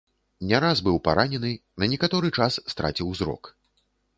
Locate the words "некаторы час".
1.93-2.59